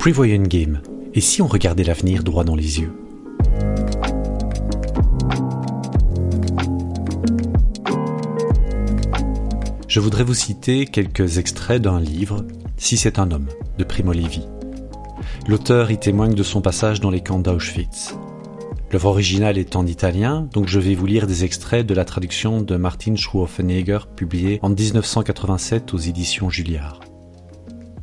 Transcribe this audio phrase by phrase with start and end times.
[0.00, 0.80] Prevoyant Game.
[1.12, 2.90] Et si on regardait l'avenir droit dans les yeux?
[9.88, 12.46] Je voudrais vous citer quelques extraits d'un livre,
[12.78, 14.46] Si c'est un homme, de Primo Levi.
[15.46, 18.16] L'auteur y témoigne de son passage dans les camps d'Auschwitz.
[18.92, 22.62] L'œuvre originale est en italien, donc je vais vous lire des extraits de la traduction
[22.62, 27.00] de Martin Schroeffenegger publiée en 1987 aux éditions Julliard.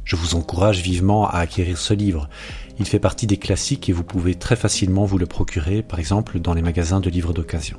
[0.07, 2.29] Je vous encourage vivement à acquérir ce livre.
[2.79, 6.39] Il fait partie des classiques et vous pouvez très facilement vous le procurer, par exemple
[6.39, 7.77] dans les magasins de livres d'occasion.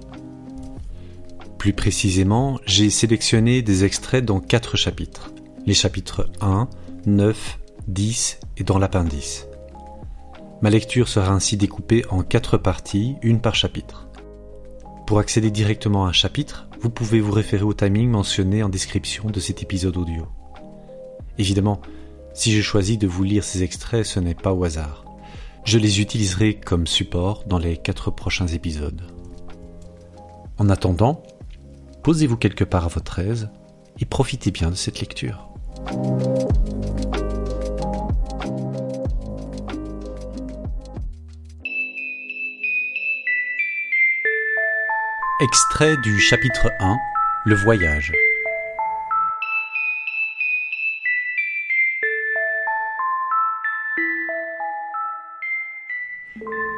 [1.56, 5.32] Plus précisément, j'ai sélectionné des extraits dans quatre chapitres.
[5.64, 6.68] Les chapitres 1,
[7.06, 9.46] 9, 10 et dans l'appendice.
[10.60, 14.06] Ma lecture sera ainsi découpée en quatre parties, une par chapitre.
[15.06, 19.30] Pour accéder directement à un chapitre, vous pouvez vous référer au timing mentionné en description
[19.30, 20.26] de cet épisode audio.
[21.38, 21.80] Évidemment,
[22.38, 25.04] si j'ai choisi de vous lire ces extraits, ce n'est pas au hasard.
[25.64, 29.02] Je les utiliserai comme support dans les quatre prochains épisodes.
[30.56, 31.20] En attendant,
[32.04, 33.50] posez-vous quelque part à votre aise
[33.98, 35.48] et profitez bien de cette lecture.
[45.40, 46.96] Extrait du chapitre 1
[47.46, 48.12] Le voyage.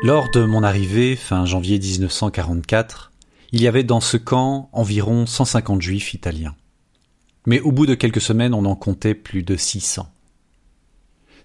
[0.03, 3.13] Lors de mon arrivée, fin janvier 1944,
[3.53, 6.55] il y avait dans ce camp environ 150 juifs italiens.
[7.45, 10.11] Mais au bout de quelques semaines, on en comptait plus de 600.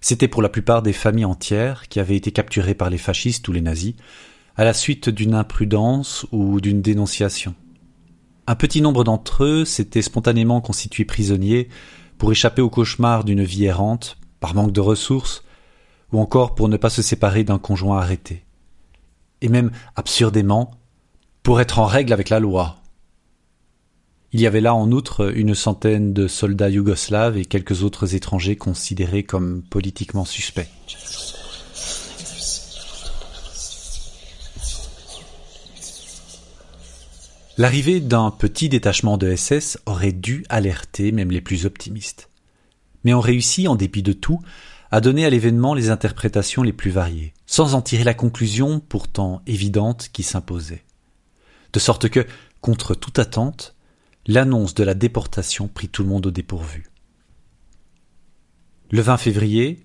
[0.00, 3.52] C'était pour la plupart des familles entières qui avaient été capturées par les fascistes ou
[3.52, 3.92] les nazis,
[4.56, 7.54] à la suite d'une imprudence ou d'une dénonciation.
[8.46, 11.68] Un petit nombre d'entre eux s'étaient spontanément constitués prisonniers
[12.16, 15.44] pour échapper au cauchemar d'une vie errante, par manque de ressources,
[16.10, 18.45] ou encore pour ne pas se séparer d'un conjoint arrêté.
[19.46, 20.72] Et même, absurdément,
[21.44, 22.82] pour être en règle avec la loi.
[24.32, 28.56] Il y avait là en outre une centaine de soldats yougoslaves et quelques autres étrangers
[28.56, 30.66] considérés comme politiquement suspects.
[37.56, 42.30] L'arrivée d'un petit détachement de SS aurait dû alerter même les plus optimistes.
[43.04, 44.40] Mais on réussit, en dépit de tout,
[44.96, 49.42] à donner à l'événement les interprétations les plus variées, sans en tirer la conclusion pourtant
[49.46, 50.86] évidente qui s'imposait
[51.74, 52.26] de sorte que,
[52.62, 53.74] contre toute attente,
[54.26, 56.86] l'annonce de la déportation prit tout le monde au dépourvu.
[58.90, 59.84] Le 20 février,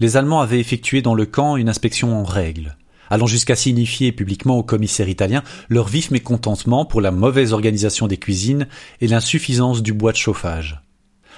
[0.00, 2.76] les Allemands avaient effectué dans le camp une inspection en règle,
[3.10, 8.16] allant jusqu'à signifier publiquement au commissaire italien leur vif mécontentement pour la mauvaise organisation des
[8.16, 8.66] cuisines
[9.00, 10.82] et l'insuffisance du bois de chauffage,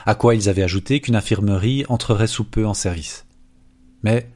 [0.06, 3.26] à quoi ils avaient ajouté qu'une infirmerie entrerait sous peu en service.
[4.02, 4.30] Mais,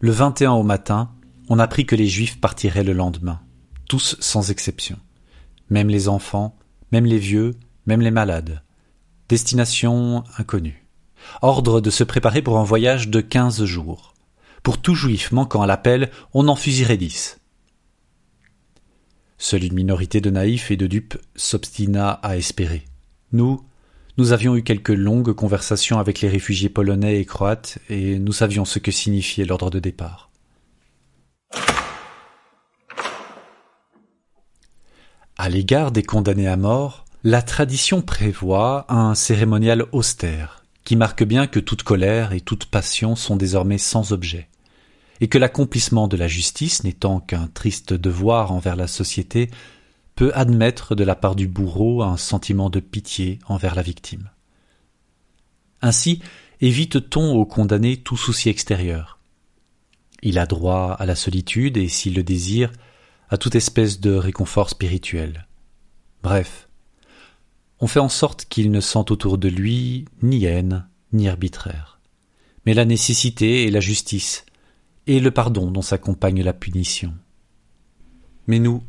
[0.00, 1.10] le 21 au matin,
[1.48, 3.40] on apprit que les Juifs partiraient le lendemain
[3.88, 4.98] tous sans exception.
[5.70, 6.56] Même les enfants,
[6.92, 7.54] même les vieux,
[7.86, 8.62] même les malades.
[9.28, 10.86] Destination inconnue.
[11.42, 14.14] Ordre de se préparer pour un voyage de quinze jours.
[14.62, 17.40] Pour tout juif manquant à l'appel, on en fusillerait dix.
[19.38, 22.84] Seule une minorité de naïfs et de dupes s'obstina à espérer.
[23.32, 23.64] Nous,
[24.16, 28.64] nous avions eu quelques longues conversations avec les réfugiés polonais et croates, et nous savions
[28.64, 30.30] ce que signifiait l'ordre de départ.
[35.36, 41.48] À l'égard des condamnés à mort, la tradition prévoit un cérémonial austère, qui marque bien
[41.48, 44.48] que toute colère et toute passion sont désormais sans objet,
[45.20, 49.50] et que l'accomplissement de la justice n'étant qu'un triste devoir envers la société,
[50.14, 54.30] peut admettre de la part du bourreau un sentiment de pitié envers la victime.
[55.82, 56.20] Ainsi
[56.60, 59.18] évite-t-on au condamné tout souci extérieur.
[60.22, 62.72] Il a droit à la solitude et, s'il le désire,
[63.28, 65.46] à toute espèce de réconfort spirituel.
[66.22, 66.68] Bref,
[67.80, 72.00] on fait en sorte qu'il ne sente autour de lui ni haine, ni arbitraire,
[72.64, 74.46] mais la nécessité et la justice,
[75.06, 77.12] et le pardon dont s'accompagne la punition.
[78.46, 78.82] Mais nous,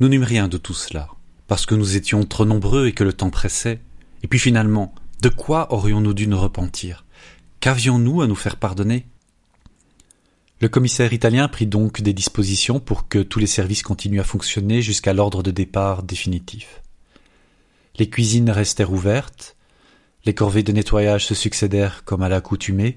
[0.00, 1.08] nous n'eûmes rien de tout cela,
[1.46, 3.80] parce que nous étions trop nombreux et que le temps pressait.
[4.22, 7.04] Et puis finalement, de quoi aurions-nous dû nous repentir?
[7.60, 9.06] Qu'avions-nous à nous faire pardonner?
[10.60, 14.80] Le commissaire italien prit donc des dispositions pour que tous les services continuent à fonctionner
[14.80, 16.82] jusqu'à l'ordre de départ définitif.
[17.98, 19.56] Les cuisines restèrent ouvertes,
[20.24, 22.96] les corvées de nettoyage se succédèrent comme à l'accoutumée,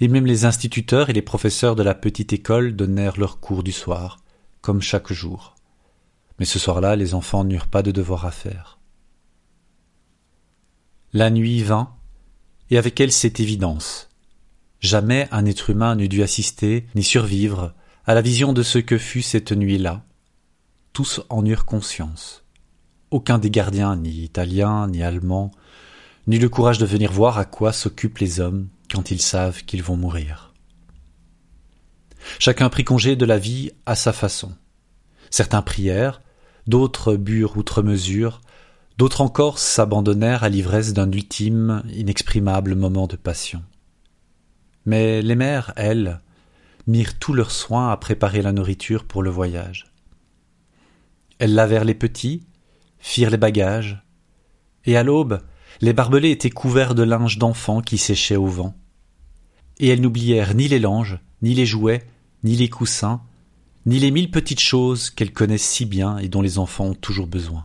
[0.00, 3.72] et même les instituteurs et les professeurs de la petite école donnèrent leurs cours du
[3.72, 4.20] soir,
[4.60, 5.57] comme chaque jour.
[6.38, 8.78] Mais ce soir-là, les enfants n'eurent pas de devoir à faire.
[11.12, 11.94] La nuit vint,
[12.70, 14.08] et avec elle cette évidence.
[14.80, 17.74] Jamais un être humain n'eût dû assister, ni survivre,
[18.06, 20.04] à la vision de ce que fut cette nuit-là.
[20.92, 22.44] Tous en eurent conscience.
[23.10, 25.50] Aucun des gardiens, ni italien, ni allemand,
[26.26, 29.82] n'eut le courage de venir voir à quoi s'occupent les hommes quand ils savent qu'ils
[29.82, 30.52] vont mourir.
[32.38, 34.52] Chacun prit congé de la vie à sa façon.
[35.30, 36.20] Certains prièrent,
[36.68, 38.42] d'autres burent outre mesure,
[38.98, 43.62] d'autres encore s'abandonnèrent à l'ivresse d'un ultime, inexprimable moment de passion.
[44.84, 46.20] Mais les mères, elles,
[46.86, 49.86] mirent tous leurs soins à préparer la nourriture pour le voyage.
[51.38, 52.46] Elles lavèrent les petits,
[52.98, 54.04] firent les bagages,
[54.84, 55.40] et à l'aube,
[55.80, 58.74] les barbelés étaient couverts de linge d'enfants qui séchaient au vent.
[59.78, 62.06] Et elles n'oublièrent ni les langes, ni les jouets,
[62.44, 63.22] ni les coussins,
[63.86, 67.26] ni les mille petites choses qu'elles connaissent si bien et dont les enfants ont toujours
[67.26, 67.64] besoin.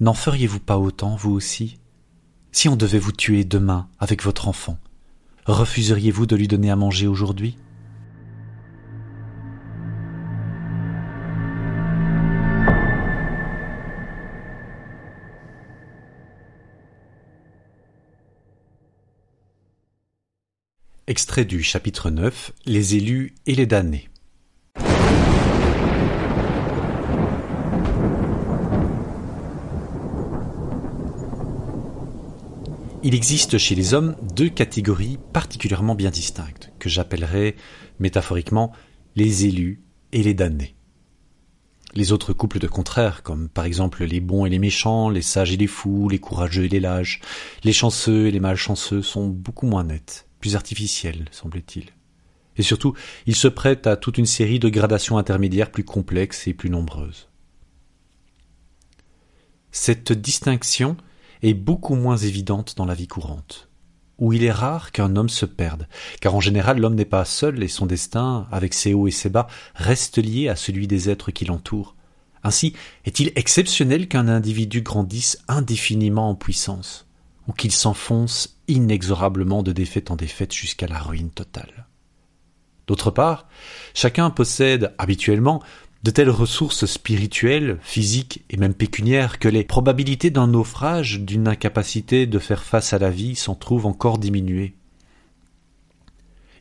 [0.00, 1.78] N'en feriez-vous pas autant, vous aussi?
[2.52, 4.78] Si on devait vous tuer demain avec votre enfant,
[5.46, 7.56] refuseriez-vous de lui donner à manger aujourd'hui?
[21.06, 24.09] Extrait du chapitre 9 Les élus et les damnés.
[33.02, 37.56] Il existe chez les hommes deux catégories particulièrement bien distinctes, que j'appellerais
[37.98, 38.72] métaphoriquement
[39.16, 39.82] les élus
[40.12, 40.74] et les damnés.
[41.94, 45.52] Les autres couples de contraires, comme par exemple les bons et les méchants, les sages
[45.52, 47.20] et les fous, les courageux et les lâches,
[47.64, 51.86] les chanceux et les malchanceux, sont beaucoup moins nets plus artificiel, semble-t-il.
[52.56, 52.94] Et surtout,
[53.26, 57.28] il se prête à toute une série de gradations intermédiaires plus complexes et plus nombreuses.
[59.70, 60.96] Cette distinction
[61.42, 63.68] est beaucoup moins évidente dans la vie courante,
[64.18, 65.88] où il est rare qu'un homme se perde,
[66.20, 69.30] car en général l'homme n'est pas seul et son destin, avec ses hauts et ses
[69.30, 71.96] bas, reste lié à celui des êtres qui l'entourent.
[72.42, 77.06] Ainsi est-il exceptionnel qu'un individu grandisse indéfiniment en puissance
[77.48, 81.86] ou qu'il s'enfonce inexorablement de défaite en défaite jusqu'à la ruine totale?
[82.86, 83.46] D'autre part,
[83.94, 85.62] chacun possède habituellement
[86.02, 92.26] de telles ressources spirituelles, physiques et même pécuniaires que les probabilités d'un naufrage, d'une incapacité
[92.26, 94.74] de faire face à la vie s'en trouvent encore diminuées.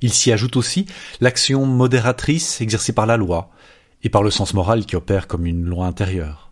[0.01, 0.85] Il s'y ajoute aussi
[1.21, 3.51] l'action modératrice exercée par la loi,
[4.03, 6.51] et par le sens moral qui opère comme une loi intérieure.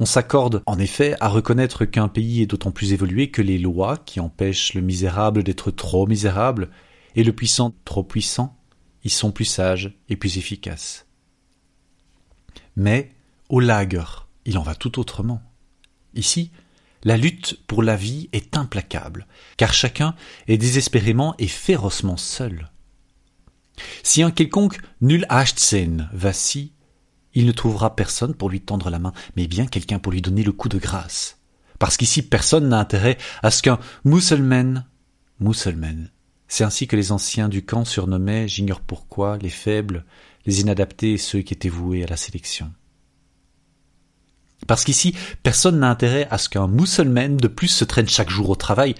[0.00, 3.96] On s'accorde en effet à reconnaître qu'un pays est d'autant plus évolué que les lois
[3.96, 6.70] qui empêchent le misérable d'être trop misérable
[7.16, 8.56] et le puissant trop puissant
[9.04, 11.07] y sont plus sages et plus efficaces.
[12.78, 13.10] Mais
[13.48, 14.04] au lager,
[14.44, 15.42] il en va tout autrement.
[16.14, 16.52] Ici,
[17.02, 19.26] la lutte pour la vie est implacable,
[19.56, 20.14] car chacun
[20.46, 22.70] est désespérément et férocement seul.
[24.04, 26.70] Si un quelconque nul Achtsen vacille,
[27.34, 30.44] il ne trouvera personne pour lui tendre la main, mais bien quelqu'un pour lui donner
[30.44, 31.38] le coup de grâce.
[31.80, 34.84] Parce qu'ici personne n'a intérêt à ce qu'un musulman,
[35.40, 36.06] musulman,
[36.48, 40.04] c'est ainsi que les anciens du camp surnommaient, j'ignore pourquoi, les faibles,
[40.52, 42.72] inadaptés ceux qui étaient voués à la sélection.
[44.66, 48.50] Parce qu'ici, personne n'a intérêt à ce qu'un musulman de plus se traîne chaque jour
[48.50, 48.94] au travail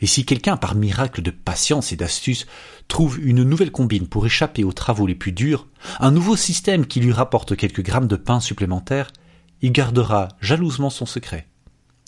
[0.00, 2.46] et si quelqu'un, par miracle de patience et d'astuce,
[2.86, 5.66] trouve une nouvelle combine pour échapper aux travaux les plus durs,
[5.98, 9.12] un nouveau système qui lui rapporte quelques grammes de pain supplémentaires,
[9.60, 11.48] il gardera jalousement son secret,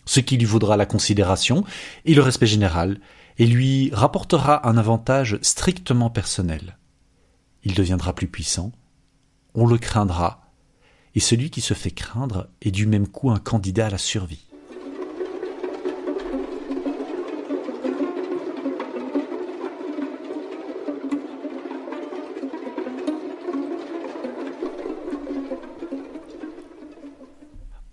[0.07, 1.65] ce qui lui vaudra la considération
[2.05, 3.01] et le respect général,
[3.39, 6.77] et lui rapportera un avantage strictement personnel.
[7.65, 8.73] Il deviendra plus puissant,
[9.55, 10.51] on le craindra,
[11.15, 14.47] et celui qui se fait craindre est du même coup un candidat à la survie.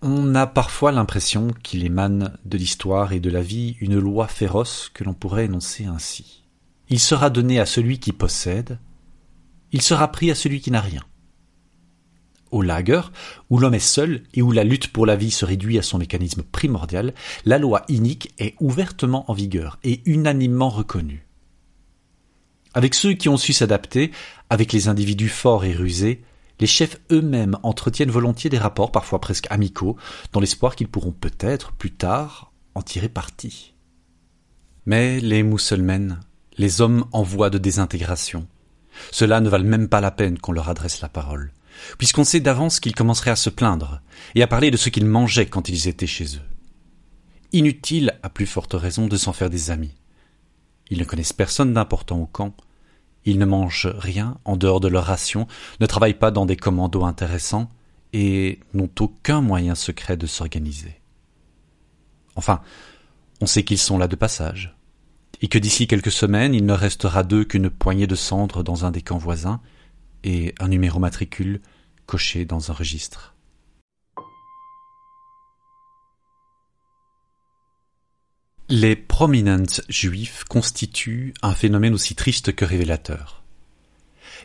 [0.02, 4.90] On a parfois l'impression qu'il émane de l'histoire et de la vie une loi féroce
[4.94, 6.44] que l'on pourrait énoncer ainsi.
[6.90, 8.80] Il sera donné à celui qui possède,
[9.72, 11.02] il sera pris à celui qui n'a rien.
[12.52, 13.02] Au lager,
[13.50, 15.98] où l'homme est seul et où la lutte pour la vie se réduit à son
[15.98, 17.14] mécanisme primordial,
[17.46, 21.28] la loi inique est ouvertement en vigueur et unanimement reconnue.
[22.74, 24.12] Avec ceux qui ont su s'adapter,
[24.50, 26.24] avec les individus forts et rusés,
[26.60, 29.98] les chefs eux-mêmes entretiennent volontiers des rapports parfois presque amicaux,
[30.32, 33.74] dans l'espoir qu'ils pourront peut-être, plus tard, en tirer parti.
[34.86, 36.18] Mais les musulmans,
[36.58, 38.48] les hommes en voie de désintégration,
[39.12, 41.52] ceux-là ne valent même pas la peine qu'on leur adresse la parole,
[41.98, 44.02] puisqu'on sait d'avance qu'ils commenceraient à se plaindre
[44.36, 46.48] et à parler de ce qu'ils mangeaient quand ils étaient chez eux.
[47.54, 49.96] Inutile, à plus forte raison, de s'en faire des amis.
[50.90, 52.56] Ils ne connaissent personne d'important au camp,
[53.26, 55.48] Ils ne mangent rien en dehors de leur ration,
[55.82, 57.70] ne travaillent pas dans des commandos intéressants
[58.14, 61.02] et n'ont aucun moyen secret de s'organiser.
[62.38, 62.62] Enfin,
[63.42, 64.77] on sait qu'ils sont là de passage,
[65.42, 68.92] et que d'ici quelques semaines il ne restera d'eux qu'une poignée de cendres dans un
[68.92, 69.62] des camps voisins
[70.24, 71.62] et un numéro matricule
[72.06, 73.36] coché dans un registre.
[78.70, 83.44] Les prominents juifs constituent un phénomène aussi triste que révélateur.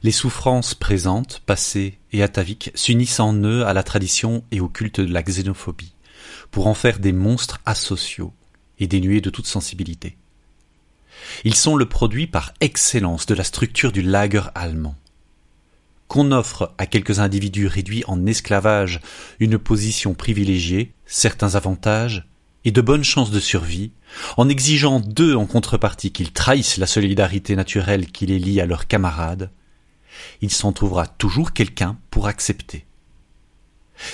[0.04, 5.00] Les souffrances présentes, passées et ataviques s'unissent en eux à la tradition et au culte
[5.00, 5.94] de la xénophobie,
[6.52, 8.32] pour en faire des monstres asociaux
[8.78, 10.16] et dénués de toute sensibilité.
[11.45, 14.97] Ils sont le produit par excellence de la structure du lager allemand.
[16.09, 19.00] Qu'on offre à quelques individus réduits en esclavage
[19.40, 22.26] une position privilégiée, certains avantages,
[22.64, 23.92] et de bonnes chances de survie,
[24.37, 28.87] en exigeant d'eux en contrepartie qu'ils trahissent la solidarité naturelle qui les lie à leurs
[28.87, 29.50] camarades,
[30.40, 32.85] il s'en trouvera toujours quelqu'un pour accepter.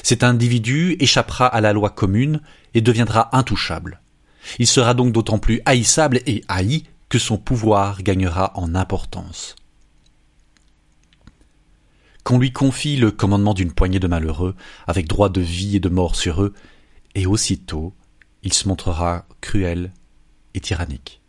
[0.02, 2.40] Cet individu échappera à la loi commune
[2.75, 4.00] et deviendra intouchable.
[4.59, 9.57] Il sera donc d'autant plus haïssable et haï que son pouvoir gagnera en importance.
[12.25, 14.54] Qu'on lui confie le commandement d'une poignée de malheureux,
[14.87, 16.52] avec droit de vie et de mort sur eux,
[17.14, 17.95] et aussitôt
[18.42, 19.92] il se montrera cruel
[20.54, 21.21] et tyrannique.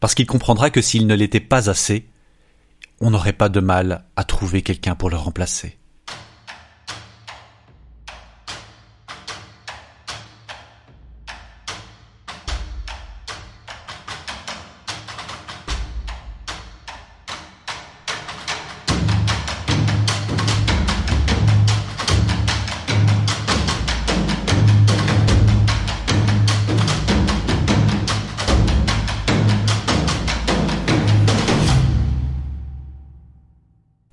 [0.00, 2.06] Parce qu'il comprendra que s'il ne l'était pas assez,
[3.00, 5.78] on n'aurait pas de mal à trouver quelqu'un pour le remplacer.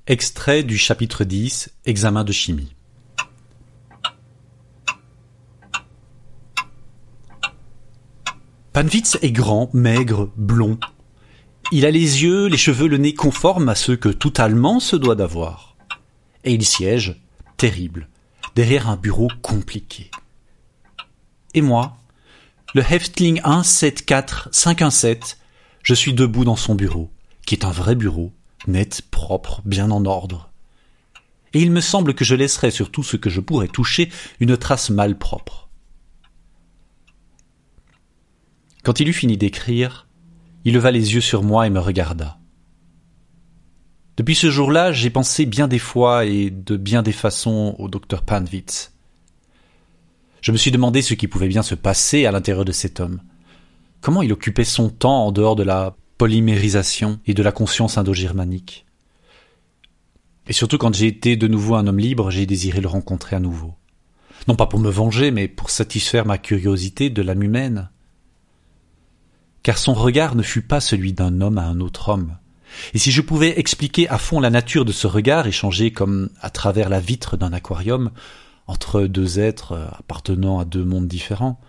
[0.08, 2.74] Extrait du chapitre 10, Examen de chimie.
[8.74, 10.79] Panwitz est grand, maigre, blond.
[11.72, 14.96] Il a les yeux, les cheveux, le nez conformes à ceux que tout Allemand se
[14.96, 15.75] doit d'avoir.
[16.46, 17.22] Et il siège,
[17.58, 18.10] terrible,
[18.55, 20.10] derrière un bureau compliqué.
[21.53, 21.96] Et moi,
[22.74, 25.38] le Heftling 174517,
[25.84, 27.12] je suis debout dans son bureau,
[27.46, 28.34] qui est un vrai bureau,
[28.68, 30.50] net, propre, bien en ordre.
[31.53, 34.58] Et il me semble que je laisserai sur tout ce que je pourrais toucher une
[34.58, 35.70] trace malpropre.
[38.84, 40.08] Quand il eut fini d'écrire,
[40.63, 42.39] il leva les yeux sur moi et me regarda.
[44.18, 48.24] Depuis ce jour-là, j'ai pensé bien des fois et de bien des façons au docteur
[48.24, 48.94] Panwitz.
[50.41, 53.22] Je me suis demandé ce qui pouvait bien se passer à l'intérieur de cet homme.
[54.01, 58.86] Comment il occupait son temps en dehors de la polymérisation et de la conscience indo-germanique.
[60.46, 63.40] Et surtout quand j'ai été de nouveau un homme libre, j'ai désiré le rencontrer à
[63.40, 63.74] nouveau.
[64.48, 67.90] Non pas pour me venger, mais pour satisfaire ma curiosité de l'âme humaine.
[69.63, 72.38] Car son regard ne fut pas celui d'un homme à un autre homme.
[72.94, 76.51] Et si je pouvais expliquer à fond la nature de ce regard échangé comme à
[76.51, 78.12] travers la vitre d'un aquarium
[78.68, 81.60] entre deux êtres appartenant à deux mondes différents,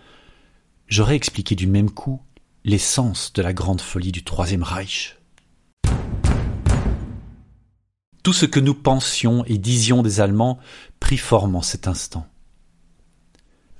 [0.87, 2.21] j'aurais expliqué du même coup
[2.65, 5.17] l'essence de la grande folie du Troisième Reich.
[8.23, 10.59] Tout ce que nous pensions et disions des Allemands
[11.01, 12.25] prit forme en cet instant.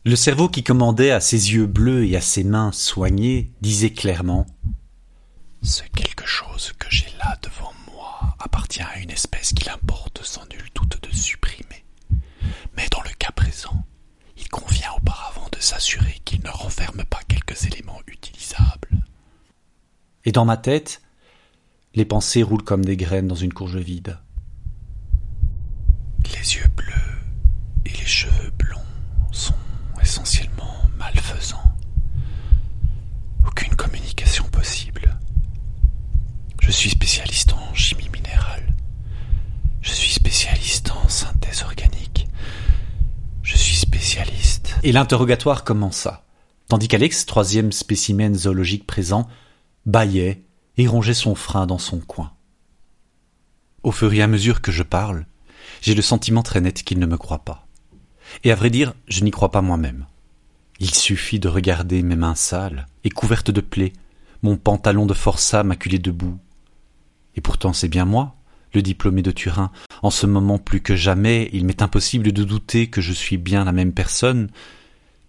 [0.04, 4.46] Le cerveau qui commandait à ses yeux bleus et à ses mains soignées disait clairement
[5.62, 10.46] Ce quelque chose que j'ai là devant moi appartient à une espèce qu'il importe sans
[10.50, 11.86] nul doute de supprimer.
[12.76, 13.86] Mais dans le cas présent,
[14.54, 19.04] convient auparavant de s'assurer qu'il ne renferme pas quelques éléments utilisables.
[20.26, 21.02] Et dans ma tête,
[21.96, 24.20] les pensées roulent comme des graines dans une courge vide.
[26.26, 27.18] Les yeux bleus
[27.86, 28.90] et les cheveux blonds
[29.32, 29.56] sont
[30.00, 31.74] essentiellement malfaisants.
[33.48, 35.18] Aucune communication possible.
[36.62, 38.76] Je suis spécialiste en chimie minérale.
[39.82, 42.28] Je suis spécialiste en synthèse organique.
[43.44, 44.73] Je suis spécialiste.
[44.86, 46.26] Et l'interrogatoire commença,
[46.68, 49.30] tandis qu'Alex, troisième spécimen zoologique présent,
[49.86, 50.44] bâillait
[50.76, 52.34] et rongeait son frein dans son coin.
[53.84, 55.26] Au fur et à mesure que je parle,
[55.82, 57.66] j'ai le sentiment très net qu'il ne me croit pas.
[58.44, 60.06] Et à vrai dire, je n'y crois pas moi-même.
[60.82, 63.94] Il suffit de regarder mes mains sales et couvertes de plaies,
[64.42, 66.38] mon pantalon de forçat maculé de boue.
[67.38, 68.36] Et pourtant c'est bien moi,
[68.74, 69.72] le diplômé de Turin.
[70.02, 73.64] En ce moment plus que jamais, il m'est impossible de douter que je suis bien
[73.64, 74.50] la même personne,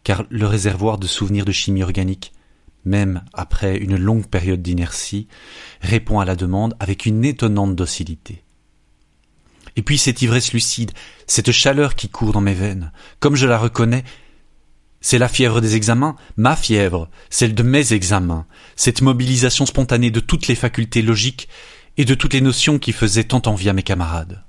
[0.03, 2.33] car le réservoir de souvenirs de chimie organique
[2.85, 5.29] même après une longue période d'inertie,
[5.81, 8.43] répond à la demande avec une étonnante docilité.
[9.77, 10.93] Et puis cette ivresse lucide,
[11.27, 14.05] cette chaleur qui court dans mes veines, comme je la reconnais,
[15.01, 18.47] c'est la fièvre des examens, ma fièvre, celle de mes examens,
[18.77, 21.49] cette mobilisation spontanée de toutes les facultés logiques
[21.97, 24.43] et de toutes les notions qui faisaient tant envie à mes camarades.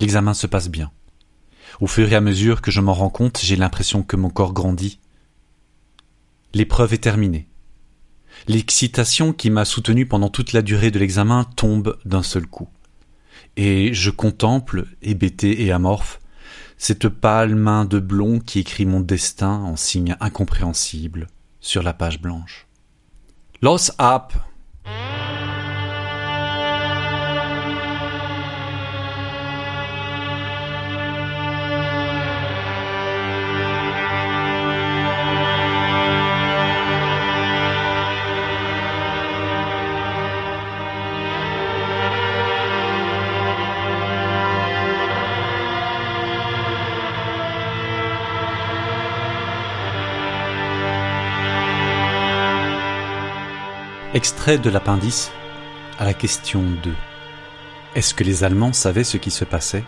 [0.00, 0.92] L'examen se passe bien.
[1.80, 4.52] Au fur et à mesure que je m'en rends compte, j'ai l'impression que mon corps
[4.52, 5.00] grandit.
[6.54, 7.48] L'épreuve est terminée.
[8.46, 12.68] L'excitation qui m'a soutenu pendant toute la durée de l'examen tombe d'un seul coup.
[13.56, 16.20] Et je contemple, hébété et amorphe,
[16.76, 21.26] cette pâle main de blond qui écrit mon destin en signe incompréhensible
[21.60, 22.67] sur la page blanche.
[23.60, 24.32] Los ab
[54.18, 55.30] Extrait de l'appendice
[56.00, 56.92] à la question 2.
[57.94, 59.84] Est-ce que les Allemands savaient ce qui se passait?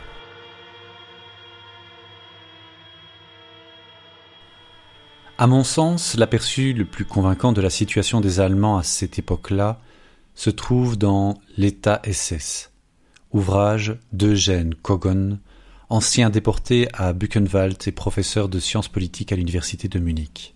[5.37, 9.81] À mon sens, l'aperçu le plus convaincant de la situation des Allemands à cette époque-là
[10.37, 12.71] se trouve dans L'État SS,
[13.33, 15.41] ouvrage d'Eugène Kogon,
[15.89, 20.55] ancien déporté à Buchenwald et professeur de sciences politiques à l'université de Munich.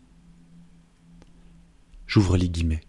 [2.06, 2.82] J'ouvre les guillemets.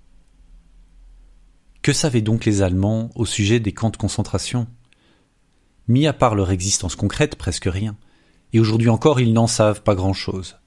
[1.86, 4.66] Que savaient donc les Allemands au sujet des camps de concentration?
[5.88, 7.96] Mis à part leur existence concrète, presque rien.
[8.54, 10.58] Et aujourd'hui encore, ils n'en savent pas grand-chose.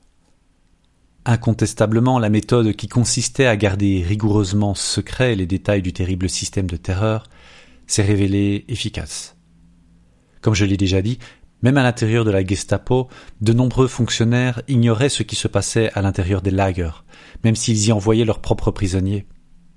[1.24, 6.76] Incontestablement, la méthode qui consistait à garder rigoureusement secret les détails du terrible système de
[6.76, 7.24] terreur
[7.88, 9.36] s'est révélée efficace.
[10.40, 11.18] Comme je l'ai déjà dit,
[11.62, 13.08] même à l'intérieur de la Gestapo,
[13.40, 17.02] de nombreux fonctionnaires ignoraient ce qui se passait à l'intérieur des lagers,
[17.42, 19.26] même s'ils y envoyaient leurs propres prisonniers.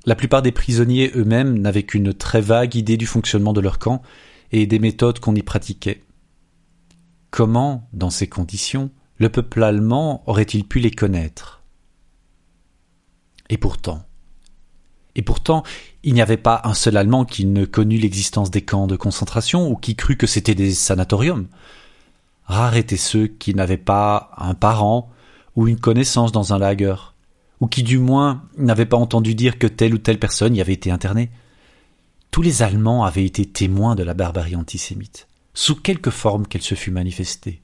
[0.05, 4.01] La plupart des prisonniers eux-mêmes n'avaient qu'une très vague idée du fonctionnement de leur camp
[4.51, 6.03] et des méthodes qu'on y pratiquait.
[7.29, 11.61] Comment, dans ces conditions, le peuple allemand aurait-il pu les connaître?
[13.49, 14.05] Et pourtant,
[15.15, 15.63] et pourtant,
[16.03, 19.69] il n'y avait pas un seul Allemand qui ne connût l'existence des camps de concentration
[19.69, 21.47] ou qui crût que c'étaient des sanatoriums.
[22.45, 25.09] Rares étaient ceux qui n'avaient pas un parent
[25.55, 26.95] ou une connaissance dans un lager
[27.61, 30.73] ou qui du moins n'avaient pas entendu dire que telle ou telle personne y avait
[30.73, 31.29] été internée.
[32.31, 36.75] Tous les Allemands avaient été témoins de la barbarie antisémite, sous quelque forme qu'elle se
[36.75, 37.61] fût manifestée.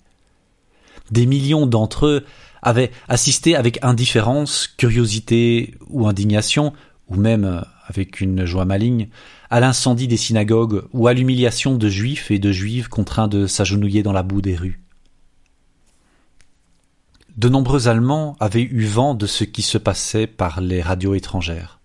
[1.10, 2.26] Des millions d'entre eux
[2.62, 6.74] avaient assisté avec indifférence, curiosité ou indignation,
[7.08, 9.08] ou même avec une joie maligne,
[9.50, 14.04] à l'incendie des synagogues ou à l'humiliation de juifs et de juives contraints de s'agenouiller
[14.04, 14.82] dans la boue des rues
[17.38, 21.80] de nombreux Allemands avaient eu vent de ce qui se passait par les radios étrangères,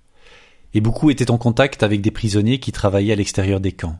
[0.73, 3.99] et beaucoup étaient en contact avec des prisonniers qui travaillaient à l'extérieur des camps.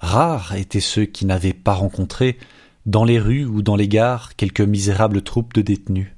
[0.00, 2.36] Rares étaient ceux qui n'avaient pas rencontré,
[2.84, 6.12] dans les rues ou dans les gares, quelques misérables troupes de détenus.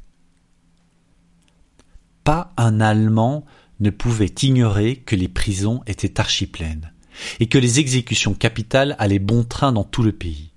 [2.24, 3.44] Pas un Allemand
[3.80, 6.92] ne pouvait ignorer que les prisons étaient archipleines,
[7.38, 10.49] et que les exécutions capitales allaient bon train dans tout le pays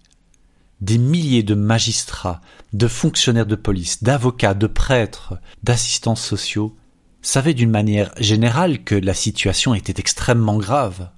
[0.84, 2.42] des milliers de magistrats,
[2.74, 6.76] de fonctionnaires de police, d'avocats, de prêtres, d'assistants sociaux
[7.22, 11.10] savaient d'une manière générale que la situation était extrêmement grave.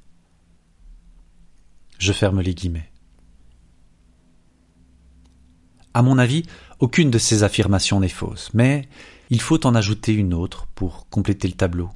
[1.97, 2.91] Je ferme les guillemets.
[5.95, 6.43] À mon avis,
[6.79, 8.87] aucune de ces affirmations n'est fausse, mais
[9.31, 11.89] il faut en ajouter une autre pour compléter le tableau.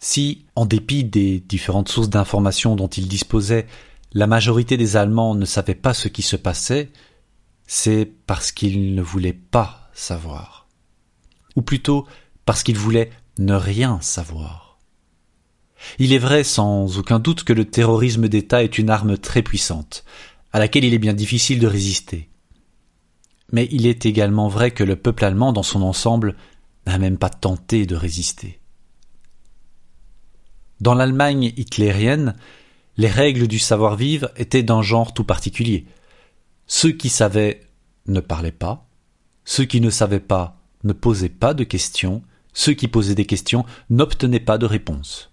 [0.00, 3.68] Si, en dépit des différentes sources d'informations dont il disposait,
[4.12, 6.90] la majorité des Allemands ne savaient pas ce qui se passait,
[7.66, 10.68] c'est parce qu'ils ne voulaient pas savoir.
[11.56, 12.06] Ou plutôt
[12.44, 14.78] parce qu'ils voulaient ne rien savoir.
[15.98, 20.04] Il est vrai sans aucun doute que le terrorisme d'État est une arme très puissante,
[20.52, 22.28] à laquelle il est bien difficile de résister.
[23.52, 26.36] Mais il est également vrai que le peuple allemand dans son ensemble
[26.86, 28.60] n'a même pas tenté de résister.
[30.80, 32.34] Dans l'Allemagne hitlérienne,
[33.00, 35.86] les règles du savoir-vivre étaient d'un genre tout particulier.
[36.66, 37.62] Ceux qui savaient
[38.06, 38.90] ne parlaient pas,
[39.46, 42.20] ceux qui ne savaient pas ne posaient pas de questions,
[42.52, 45.30] ceux qui posaient des questions n'obtenaient pas de réponse.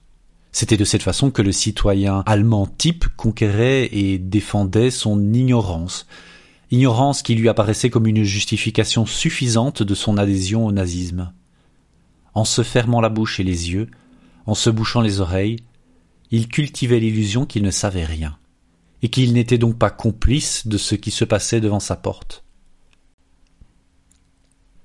[0.54, 6.08] C'était de cette façon que le citoyen allemand type conquérait et défendait son ignorance,
[6.72, 11.34] ignorance qui lui apparaissait comme une justification suffisante de son adhésion au nazisme.
[12.34, 13.90] En se fermant la bouche et les yeux,
[14.46, 15.58] en se bouchant les oreilles,
[16.32, 18.38] il cultivait l'illusion qu'il ne savait rien,
[19.02, 22.44] et qu'il n'était donc pas complice de ce qui se passait devant sa porte.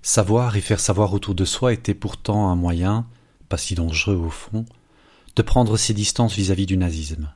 [0.03, 3.07] Savoir et faire savoir autour de soi était pourtant un moyen,
[3.49, 4.65] pas si dangereux au fond,
[5.37, 7.33] de prendre ses distances vis-à-vis du nazisme.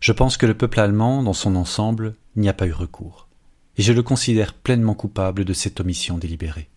[0.00, 3.28] Je pense que le peuple allemand, dans son ensemble, n'y a pas eu recours,
[3.76, 6.68] et je le considère pleinement coupable de cette omission délibérée.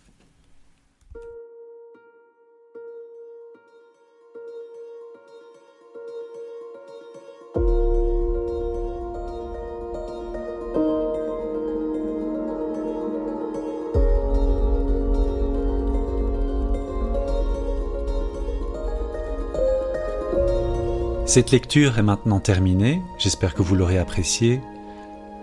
[21.28, 24.62] Cette lecture est maintenant terminée, j'espère que vous l'aurez appréciée.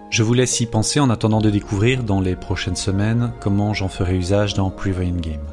[0.09, 3.89] Je vous laisse y penser en attendant de découvrir dans les prochaines semaines comment j'en
[3.89, 5.45] ferai usage dans Prevail Game.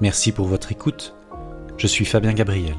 [0.00, 1.14] Merci pour votre écoute,
[1.76, 2.76] je suis Fabien Gabriel.